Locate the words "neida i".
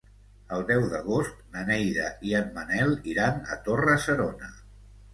1.69-2.35